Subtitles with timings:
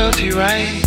[0.00, 0.80] royalty right.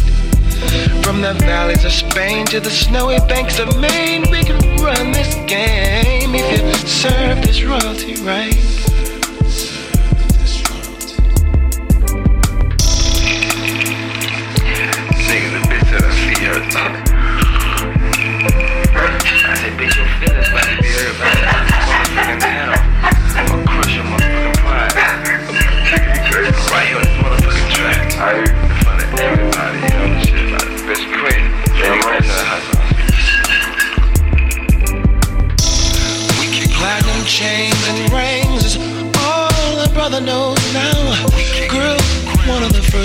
[1.04, 5.36] From the valleys of Spain to the snowy banks of Maine, we can run this
[5.46, 8.73] game if you serve this royalty right.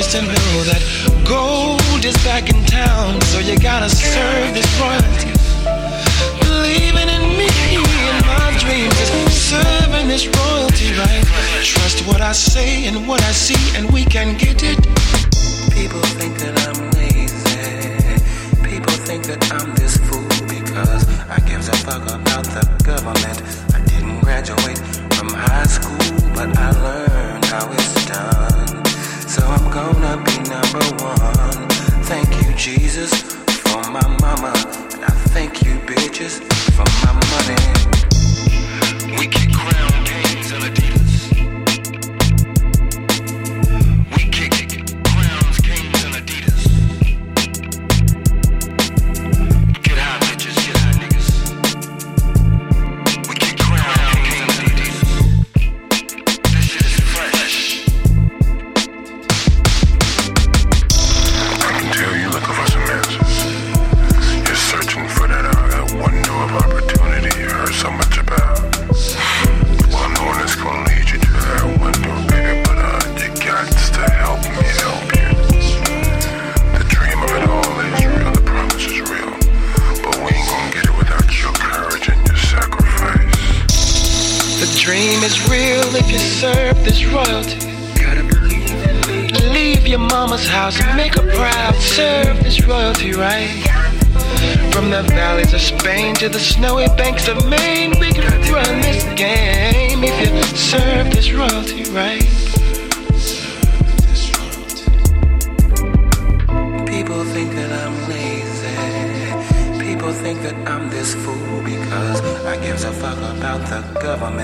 [0.08, 0.82] First to know that
[1.26, 5.32] gold is back in town, so you gotta serve this royalty.
[6.40, 11.24] Believing in me and my dreams is serving this royalty right.
[11.62, 14.78] Trust what I say and what I see, and we can get it.
[15.72, 18.18] People think that I'm lazy.
[18.64, 23.42] People think that I'm this fool because I gives a fuck about the government.
[23.74, 24.78] I didn't graduate
[25.14, 25.98] from high school,
[26.34, 28.57] but I learned how it's done.
[29.38, 31.68] So I'm gonna be number one.
[32.06, 33.12] Thank you, Jesus,
[33.62, 34.52] for my mama.
[34.94, 36.40] And I thank you, bitches,
[36.74, 38.07] for my money.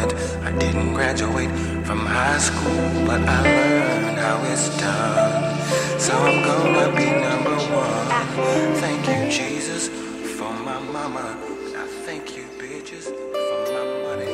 [0.09, 0.17] The.
[0.45, 1.51] I didn't graduate
[1.87, 5.59] from high school, but I learned how it's done.
[5.99, 8.07] So I'm gonna be number one.
[8.81, 9.89] Thank you, Jesus,
[10.39, 11.37] for my mama.
[11.77, 14.33] I thank you, bitches, for my money.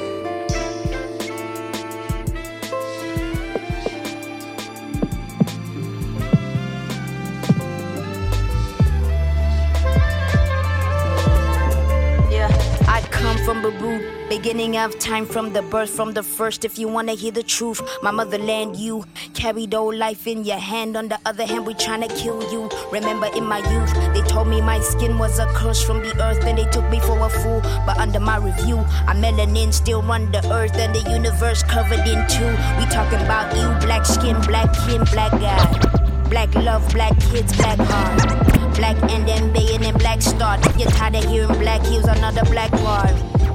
[12.31, 12.49] Yeah,
[12.88, 16.65] I come from Babu, beginning of time from the birth, from the first.
[16.65, 19.05] If you wanna hear the truth, my motherland, you
[19.35, 20.97] carried old life in your hand.
[20.97, 22.71] On the other hand, we tryna kill you.
[22.93, 26.44] Remember in my youth, they told me my skin was a curse from the earth,
[26.44, 27.61] and they took me for a fool.
[27.85, 28.79] But under my review,
[29.09, 32.50] I'm melanin still run the earth and the universe covered in two.
[32.79, 35.91] We talking about you, black skin, black kin, black guy.
[36.31, 38.77] Black love, black kids, black heart.
[38.77, 39.50] Black and then
[39.82, 40.61] and black start.
[40.79, 43.09] You're tired of hearing black heels, another black bar.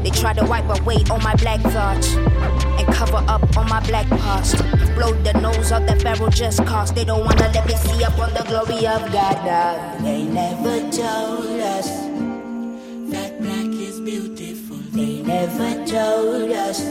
[0.05, 4.07] They try to wipe away all my black thoughts and cover up on my black
[4.07, 4.55] past.
[4.93, 8.15] Blow the nose of the pharaoh just cause they don't wanna let me see up
[8.19, 9.35] on the glory of God.
[9.43, 11.89] Nah, they never told us
[13.09, 14.77] that black is beautiful.
[14.93, 16.81] They never told us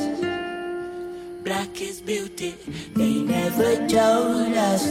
[1.45, 2.57] black is beauty.
[2.97, 4.85] They never told us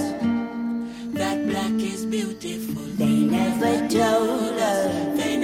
[1.20, 2.84] that black is beautiful.
[2.96, 5.20] They never told us.
[5.22, 5.43] They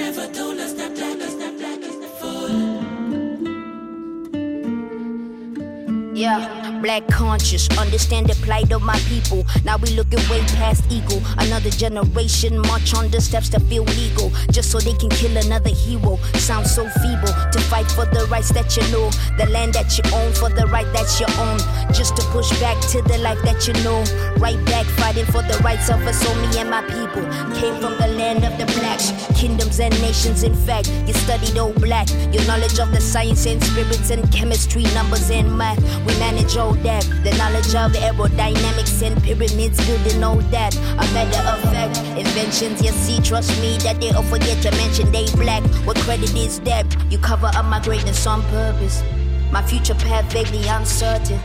[6.19, 9.45] Yeah, Black conscious, understand the plight of my people.
[9.65, 11.19] Now we looking way past ego.
[11.37, 15.71] Another generation march on the steps to feel legal, just so they can kill another
[15.71, 16.15] hero.
[16.35, 20.03] Sounds so feeble to fight for the rights that you know, the land that you
[20.13, 21.59] own, for the right that you own.
[21.93, 23.99] Just to push back to the life that you know.
[24.39, 27.27] Right back fighting for the rights of us, so me and my people
[27.59, 30.43] came from the land of the blacks, kingdoms and nations.
[30.43, 34.83] In fact, you studied old black, your knowledge of the science and spirits and chemistry,
[34.95, 35.79] numbers and math.
[36.05, 37.03] We manage all that.
[37.23, 40.75] The knowledge of aerodynamics and pyramids building all that.
[40.75, 45.11] A matter of fact, inventions you see, trust me that they all forget to mention
[45.11, 45.63] they black.
[45.85, 46.85] What credit is that?
[47.11, 49.03] You cover up my greatness on purpose.
[49.51, 51.39] My future path vaguely uncertain.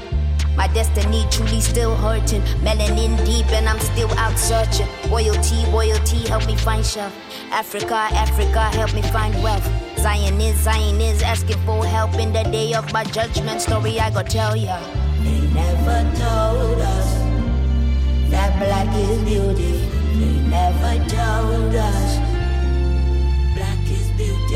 [0.57, 2.43] My destiny truly still hurting.
[2.63, 4.87] Melanin deep and I'm still out searching.
[5.11, 7.13] Royalty, royalty, help me find shelf.
[7.51, 9.69] Africa, Africa, help me find wealth.
[9.99, 13.61] Zion is, Zion is asking for help in the day of my judgment.
[13.63, 14.79] Story I gotta tell ya.
[15.55, 17.11] Never told us
[18.31, 19.73] that black is beauty.
[20.19, 22.19] They never told us
[23.55, 24.55] black is beauty.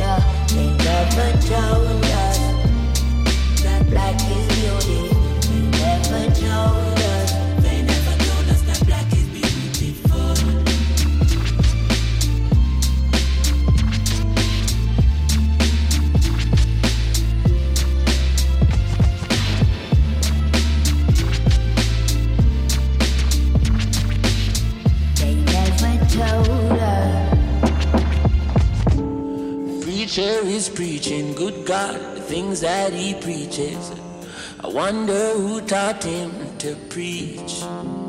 [0.54, 2.38] They never told us
[3.62, 5.00] that black is beauty.
[5.46, 6.97] They never told us.
[30.18, 33.92] Preacher is preaching, good God, the things that he preaches.
[34.58, 37.62] I wonder who taught him to preach.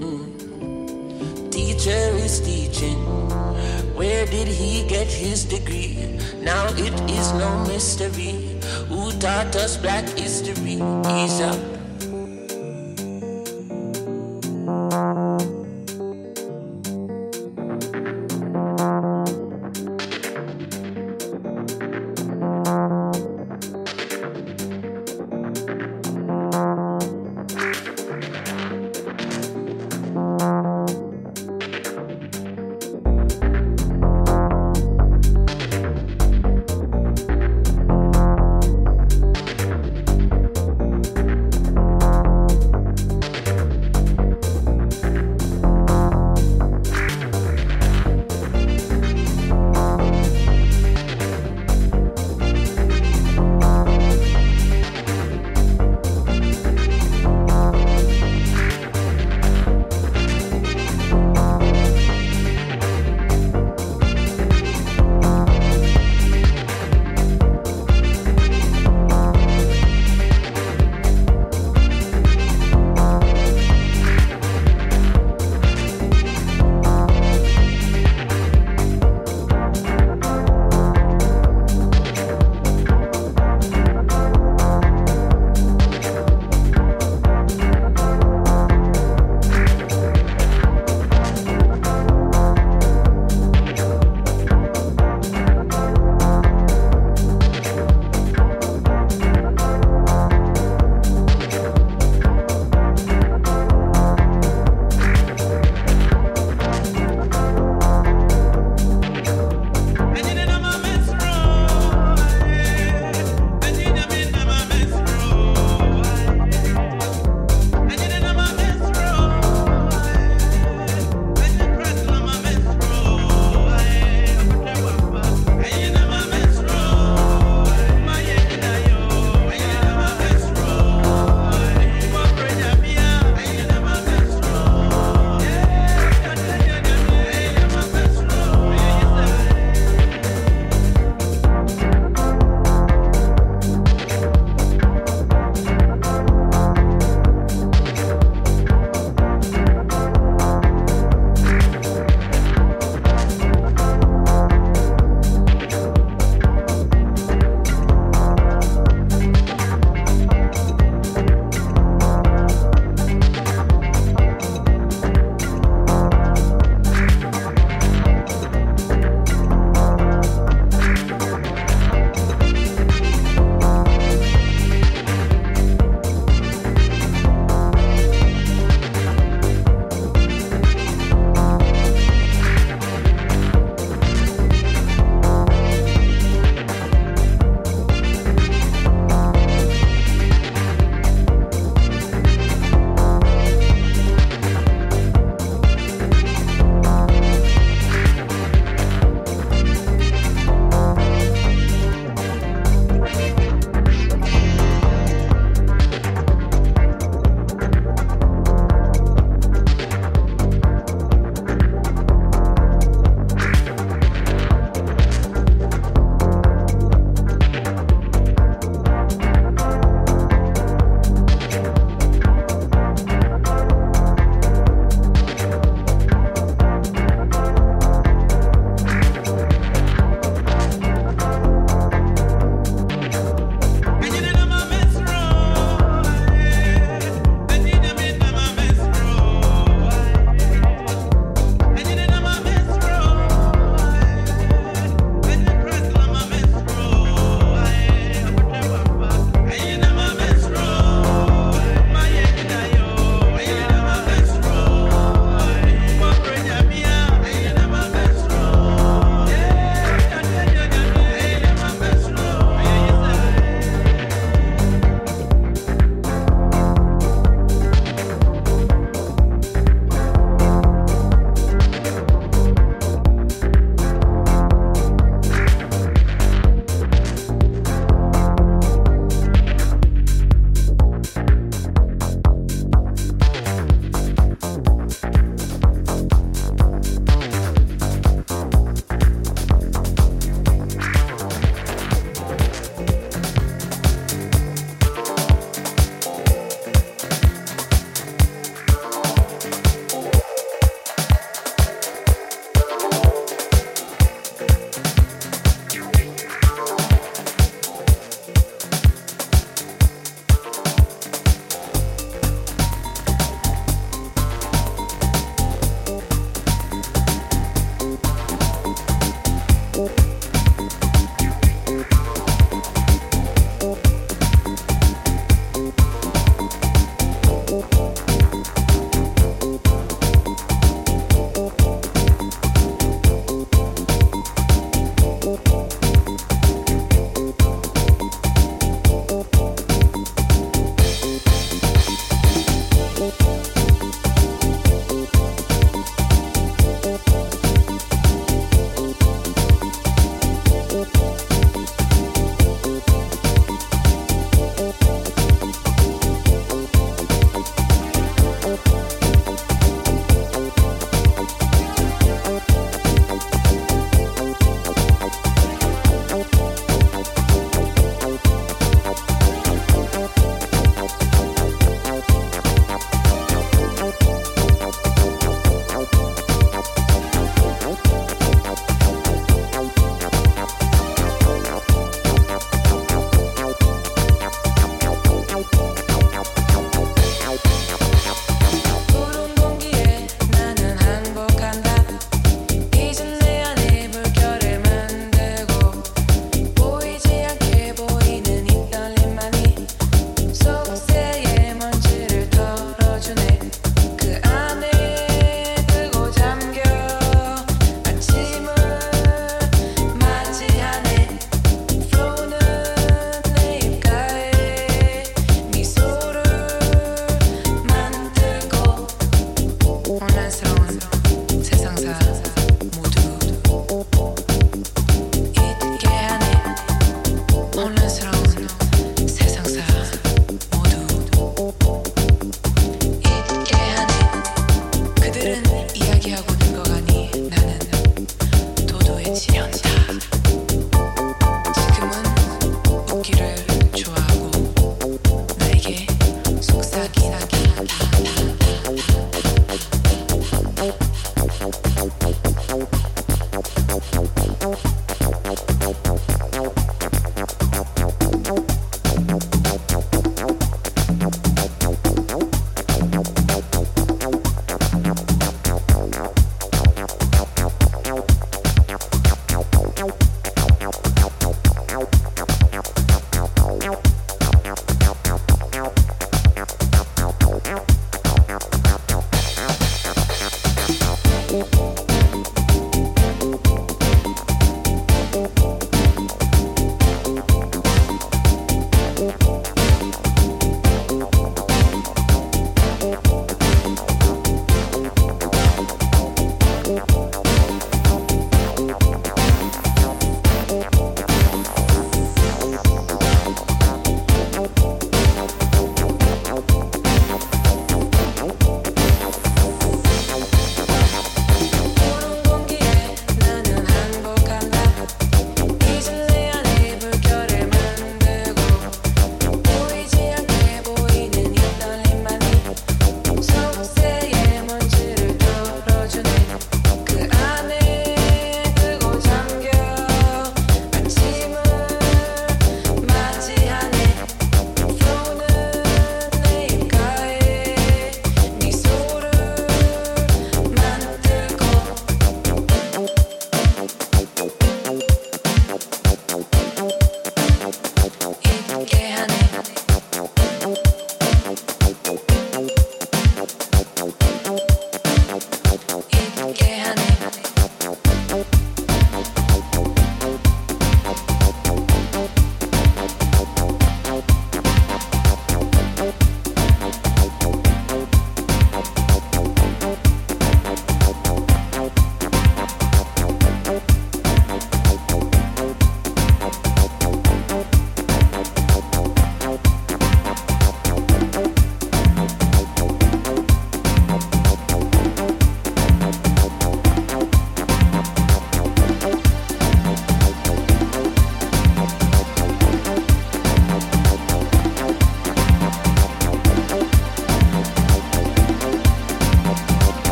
[0.00, 1.52] Mm.
[1.52, 2.96] Teacher is teaching,
[3.94, 6.18] where did he get his degree?
[6.40, 8.58] Now it is no mystery.
[8.88, 10.80] Who taught us black history?
[11.04, 11.79] He's up.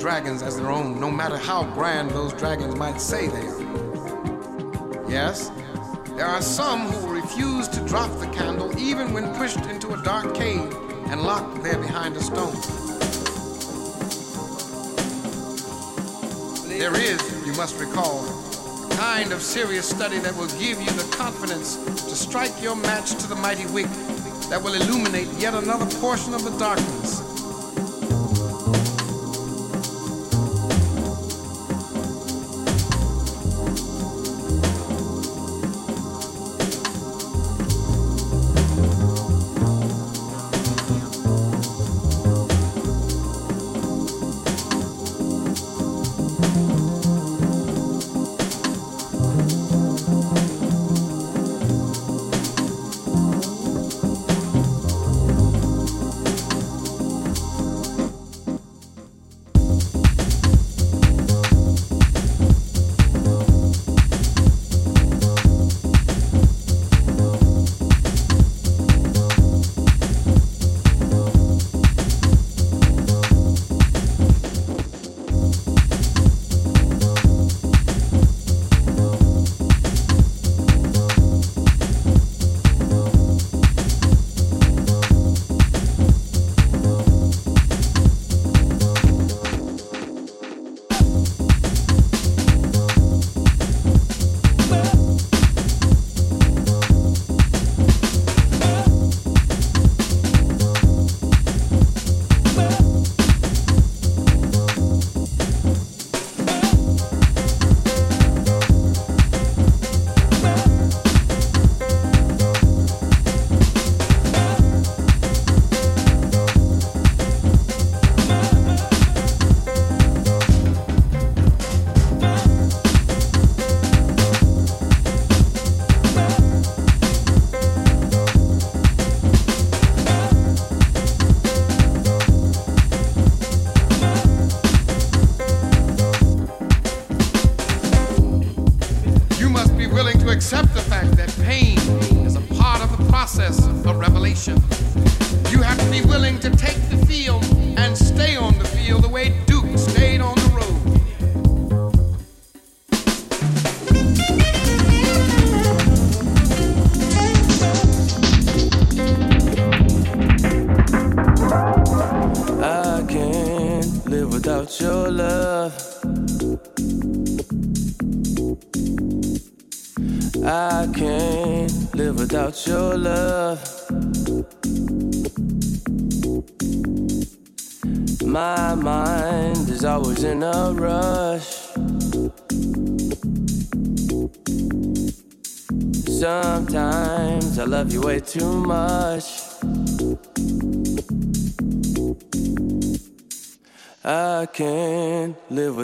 [0.00, 5.10] Dragons as their own, no matter how grand those dragons might say they are.
[5.10, 5.50] Yes,
[6.16, 10.02] there are some who will refuse to drop the candle even when pushed into a
[10.02, 10.74] dark cave
[11.08, 12.54] and locked there behind a stone.
[16.66, 21.14] There is, you must recall, a kind of serious study that will give you the
[21.14, 23.88] confidence to strike your match to the mighty wick
[24.48, 27.29] that will illuminate yet another portion of the darkness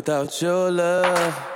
[0.07, 1.56] without your love.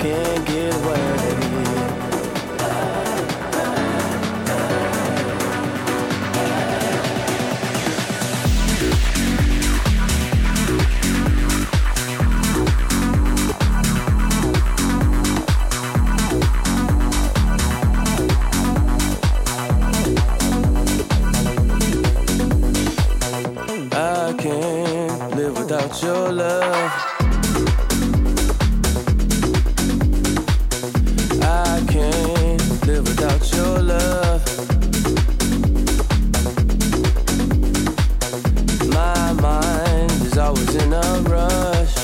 [0.00, 1.37] can't get away.
[40.48, 41.94] Is always in a rush.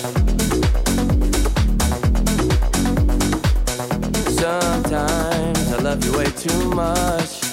[4.36, 7.43] Sometimes I love you way too much.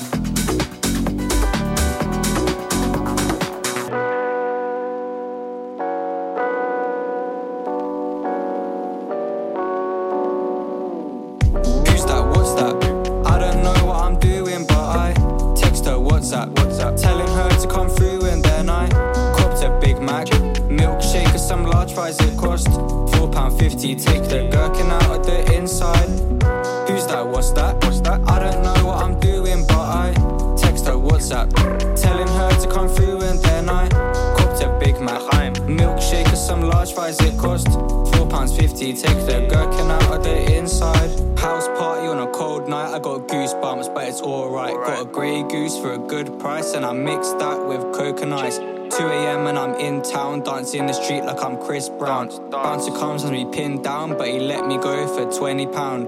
[46.62, 48.58] And I mix that with coconut ice.
[48.58, 48.66] 2
[49.08, 49.48] a.m.
[49.48, 52.28] and I'm in town, dancing in the street like I'm Chris Brown.
[52.52, 56.08] Bouncer comes and me pinned down, but he let me go for 20 pound.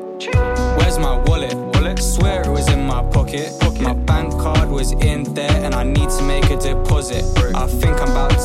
[0.78, 1.56] Where's my wallet?
[1.56, 1.98] Wallet?
[1.98, 3.52] Swear it was in my pocket.
[3.82, 7.24] My bank card was in there, and I need to make a deposit.
[7.56, 8.43] I think I'm about to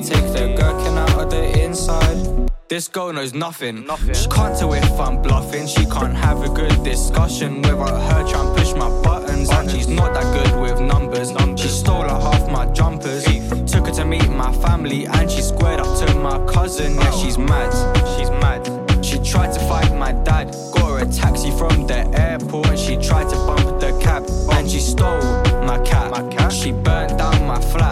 [0.00, 2.48] Take the gherkin out of the inside.
[2.68, 3.84] This girl knows nothing.
[3.84, 4.14] nothing.
[4.14, 5.66] She can't tell if I'm bluffing.
[5.66, 9.50] She can't have a good discussion without her trying to push my buttons.
[9.50, 11.32] And she's not that good with numbers.
[11.60, 13.24] She stole like half my jumpers.
[13.24, 16.94] Took her to meet my family and she squared up to my cousin.
[16.94, 17.24] Yeah, oh.
[17.24, 17.72] she's mad.
[18.16, 19.04] She's mad.
[19.04, 20.52] She tried to fight my dad.
[20.74, 24.24] Got her a taxi from the airport and she tried to bump the cab.
[24.52, 25.22] And she stole
[25.64, 26.52] my cat.
[26.52, 27.87] She burnt down my flat.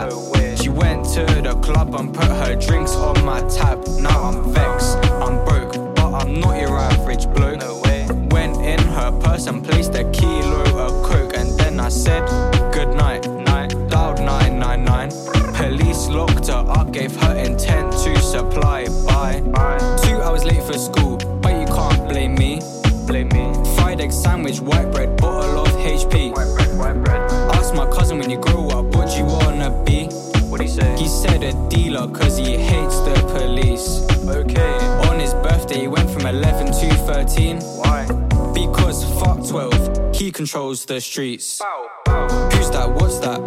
[1.94, 3.87] And put her drinks on my tab.
[4.01, 4.36] Now I'm
[40.37, 41.62] controls the streets.
[42.07, 42.92] Who's that?
[42.94, 43.40] What's that?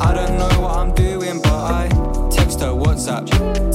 [0.00, 1.88] I don't know what I'm doing, but I
[2.30, 3.26] text her WhatsApp,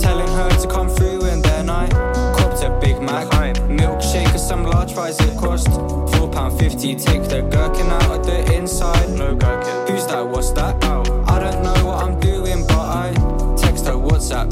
[0.02, 1.90] telling her to come through, and then I
[2.38, 3.28] copped a Big Mac,
[3.68, 5.20] milkshake, and some large fries.
[5.20, 5.68] It cost
[6.16, 6.96] four pound fifty.
[6.96, 9.10] Take the gherkin out of the inside.
[9.10, 9.94] No gherkin.
[9.94, 10.26] Who's that?
[10.26, 10.82] What's that?
[10.86, 13.12] I don't know what I'm doing, but I
[13.58, 14.48] text her WhatsApp,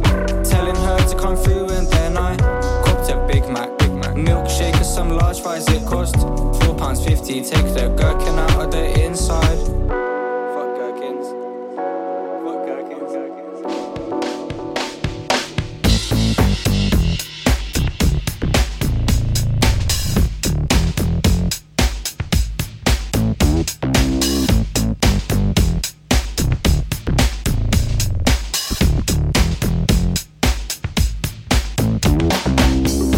[7.42, 9.58] Take the gherkin out of the inside.
[10.54, 11.28] Fuck gherkins.
[12.44, 13.16] Fuck gherkins.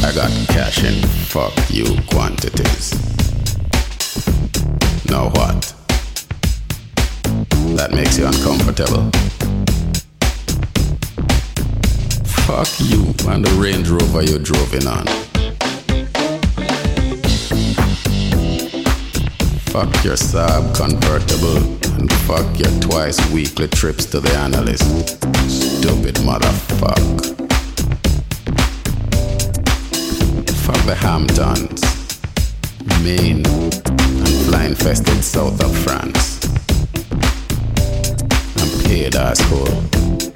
[0.05, 2.10] I got cash in fuck you
[8.01, 9.11] makes you uncomfortable.
[12.47, 15.05] Fuck you and the Range Rover you're driving on.
[19.69, 21.57] Fuck your Saab convertible
[21.99, 25.19] and fuck your twice weekly trips to the analyst.
[25.47, 27.37] Stupid motherfucker.
[30.65, 31.81] Fuck the Hamptons,
[33.03, 33.45] Maine,
[34.25, 36.60] and fly infested south of France.
[38.91, 39.81] Paid asshole.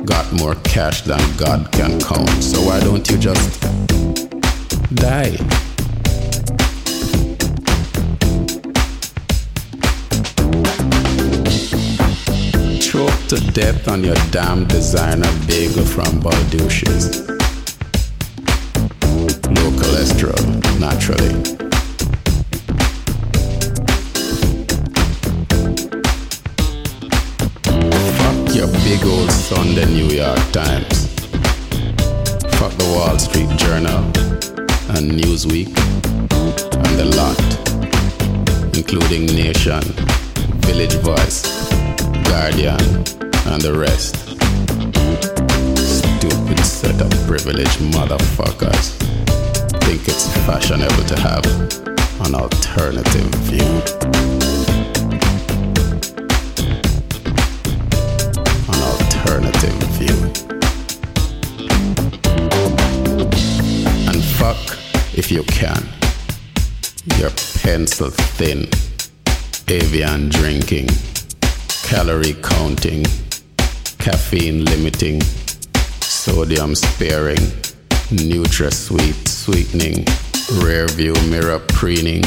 [0.05, 2.29] Got more cash than God can count.
[2.41, 3.61] So why don't you just
[4.95, 5.35] die?
[12.79, 17.27] Choke to death on your damn designer bagel from Balducci's.
[19.49, 21.64] Low cholesterol, naturally.
[28.85, 31.09] Big old Sunday New York Times.
[32.59, 34.03] Fuck the Wall Street Journal
[34.93, 35.73] and Newsweek
[36.85, 37.41] and the lot,
[38.77, 39.81] including Nation,
[40.67, 41.41] Village Voice,
[42.29, 42.79] Guardian,
[43.49, 44.17] and the rest.
[45.75, 48.93] Stupid set of privileged motherfuckers
[49.81, 51.43] think it's fashionable to have
[52.27, 54.04] an alternative view.
[65.25, 65.83] If you can.
[67.17, 67.31] Your
[67.63, 68.69] pencil thin,
[69.67, 70.87] Evian drinking,
[71.81, 73.03] calorie counting,
[73.97, 75.21] caffeine limiting,
[76.01, 77.41] sodium sparing,
[78.13, 80.05] NutraSweet sweetening,
[80.63, 82.23] rear view mirror preening,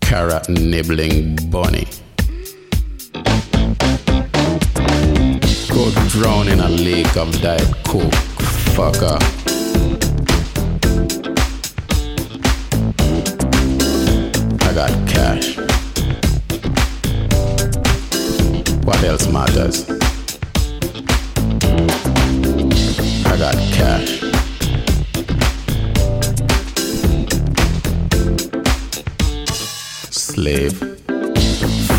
[0.00, 1.88] carrot nibbling bunny.
[5.74, 8.12] Go drown in a lake of diet coke,
[8.76, 9.41] fucker.
[15.32, 15.56] Cash.
[18.84, 19.88] What else matters?
[23.26, 24.20] I got cash.
[30.10, 30.78] Slave.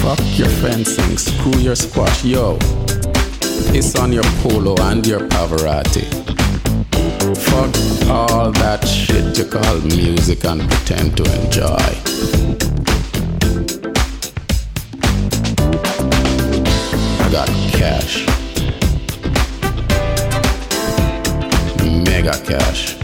[0.02, 2.58] Fuck your fencing, screw your squash, yo.
[3.72, 6.06] Piss on your polo and your Pavarotti.
[7.38, 12.53] Fuck all that shit you call music and pretend to enjoy.
[17.34, 18.28] Got cash.
[22.06, 22.96] Mega cash.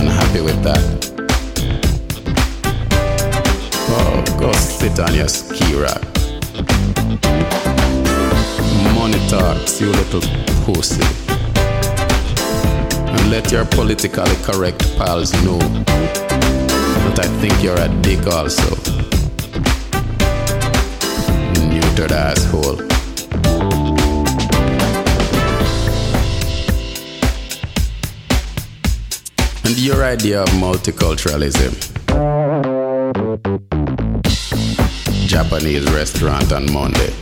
[0.00, 0.82] Unhappy with that.
[3.88, 6.02] Oh, go sit on your ski rack.
[8.96, 10.22] Money talks, you little
[10.64, 11.04] pussy.
[13.06, 15.58] And let your politically correct pals know
[17.06, 18.99] that I think you're a dick also.
[21.90, 22.80] Neutered asshole.
[29.64, 31.74] And your idea of multiculturalism.
[35.26, 37.12] Japanese restaurant on Monday,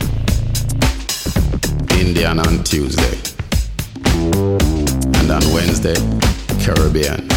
[1.99, 3.17] Indian on Tuesday,
[4.05, 5.95] and on Wednesday,
[6.59, 7.27] Caribbean.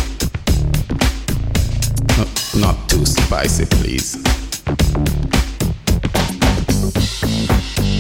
[2.19, 2.27] No,
[2.61, 4.23] not too spicy, please.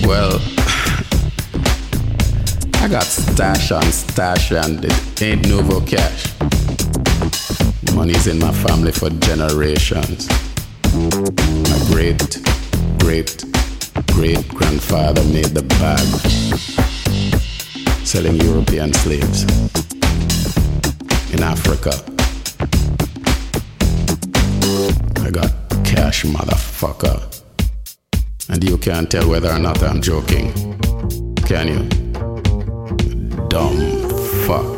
[0.04, 0.34] Well,
[2.82, 6.26] I got stash on stash and it ain't Nouveau cash.
[7.94, 10.28] Money's in my family for generations.
[10.92, 12.40] My great,
[12.98, 13.44] great,
[14.12, 16.06] great grandfather made the bag,
[18.04, 19.44] selling European slaves
[21.32, 21.92] in Africa.
[25.24, 25.52] I got
[25.84, 27.31] cash, motherfucker.
[28.52, 30.52] And you can't tell whether or not I'm joking.
[31.46, 31.88] Can you?
[33.48, 33.78] Dumb
[34.46, 34.71] fuck.